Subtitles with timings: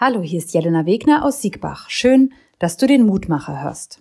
[0.00, 1.90] Hallo, hier ist Jelena Wegner aus Siegbach.
[1.90, 4.00] Schön, dass du den Mutmacher hörst.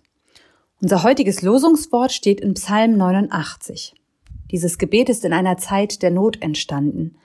[0.79, 3.95] Unser heutiges Losungswort steht in Psalm 89.
[4.51, 7.15] Dieses Gebet ist in einer Zeit der Not entstanden,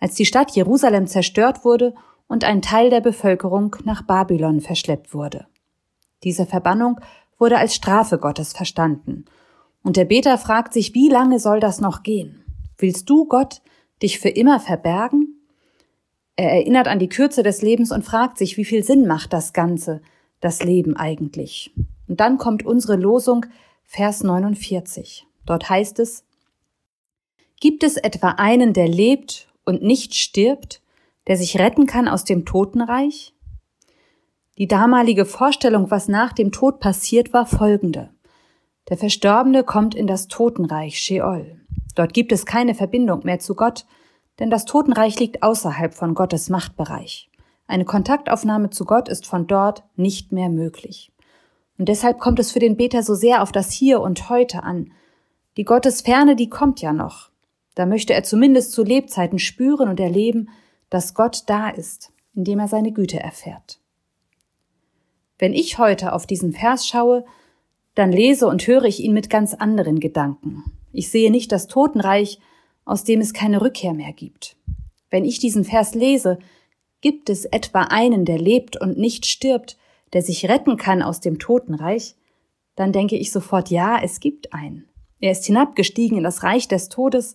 [0.00, 1.94] als die Stadt Jerusalem zerstört wurde
[2.26, 5.46] und ein Teil der Bevölkerung nach Babylon verschleppt wurde.
[6.24, 6.98] Diese Verbannung
[7.38, 9.26] wurde als Strafe Gottes verstanden.
[9.82, 12.42] Und der Beter fragt sich, wie lange soll das noch gehen?
[12.78, 13.60] Willst du, Gott,
[14.00, 15.35] dich für immer verbergen?
[16.36, 19.52] Er erinnert an die Kürze des Lebens und fragt sich, wie viel Sinn macht das
[19.54, 20.02] Ganze,
[20.40, 21.72] das Leben eigentlich.
[22.08, 23.46] Und dann kommt unsere Losung,
[23.84, 25.26] Vers 49.
[25.46, 26.24] Dort heißt es,
[27.58, 30.82] Gibt es etwa einen, der lebt und nicht stirbt,
[31.26, 33.32] der sich retten kann aus dem Totenreich?
[34.58, 38.10] Die damalige Vorstellung, was nach dem Tod passiert, war folgende.
[38.88, 41.60] Der Verstorbene kommt in das Totenreich Sheol.
[41.94, 43.86] Dort gibt es keine Verbindung mehr zu Gott,
[44.38, 47.30] denn das Totenreich liegt außerhalb von Gottes Machtbereich.
[47.66, 51.12] Eine Kontaktaufnahme zu Gott ist von dort nicht mehr möglich.
[51.78, 54.92] Und deshalb kommt es für den Beter so sehr auf das Hier und Heute an.
[55.56, 57.30] Die Gottesferne, die kommt ja noch.
[57.74, 60.48] Da möchte er zumindest zu Lebzeiten spüren und erleben,
[60.88, 63.80] dass Gott da ist, indem er seine Güte erfährt.
[65.38, 67.24] Wenn ich heute auf diesen Vers schaue,
[67.94, 70.64] dann lese und höre ich ihn mit ganz anderen Gedanken.
[70.92, 72.38] Ich sehe nicht das Totenreich,
[72.86, 74.56] aus dem es keine Rückkehr mehr gibt.
[75.10, 76.38] Wenn ich diesen Vers lese,
[77.02, 79.76] gibt es etwa einen, der lebt und nicht stirbt,
[80.14, 82.14] der sich retten kann aus dem Totenreich,
[82.74, 84.88] dann denke ich sofort, ja, es gibt einen.
[85.20, 87.34] Er ist hinabgestiegen in das Reich des Todes,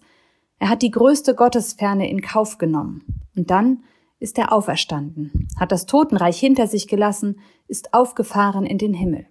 [0.58, 3.04] er hat die größte Gottesferne in Kauf genommen.
[3.36, 3.84] Und dann
[4.20, 9.26] ist er auferstanden, hat das Totenreich hinter sich gelassen, ist aufgefahren in den Himmel.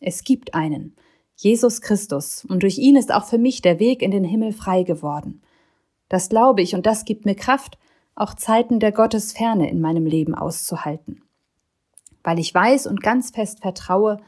[0.00, 0.96] Es gibt einen,
[1.36, 4.82] Jesus Christus, und durch ihn ist auch für mich der Weg in den Himmel frei
[4.82, 5.42] geworden.
[6.08, 7.78] Das glaube ich und das gibt mir Kraft,
[8.14, 11.22] auch Zeiten der Gottesferne in meinem Leben auszuhalten.
[12.24, 14.18] Weil ich weiß und ganz fest vertraue,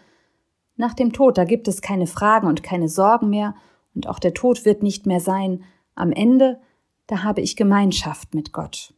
[0.77, 3.57] nach dem Tod, da gibt es keine Fragen und keine Sorgen mehr,
[3.95, 5.65] und auch der Tod wird nicht mehr sein.
[5.97, 6.61] Am Ende,
[7.09, 8.95] da habe ich Gemeinschaft mit Gott.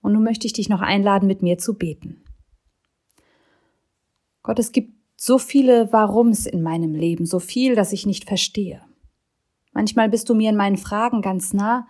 [0.00, 2.24] Und nun möchte ich dich noch einladen, mit mir zu beten.
[4.42, 8.80] Gott, es gibt so viele Warums in meinem Leben, so viel, dass ich nicht verstehe.
[9.72, 11.86] Manchmal bist du mir in meinen Fragen ganz nah,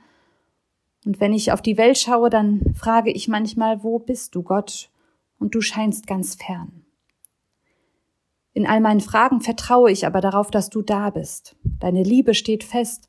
[1.06, 4.90] und wenn ich auf die Welt schaue, dann frage ich manchmal, wo bist du, Gott?
[5.38, 6.84] Und du scheinst ganz fern.
[8.52, 11.54] In all meinen Fragen vertraue ich aber darauf, dass du da bist.
[11.78, 13.06] Deine Liebe steht fest,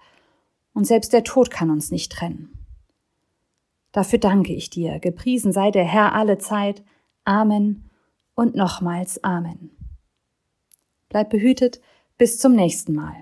[0.74, 2.60] und selbst der Tod kann uns nicht trennen.
[3.92, 5.00] Dafür danke ich dir.
[5.00, 6.84] Gepriesen sei der Herr alle Zeit.
[7.26, 7.90] Amen
[8.36, 9.81] und nochmals Amen.
[11.12, 11.82] Bleib behütet,
[12.18, 13.14] bis zum nächsten Mal.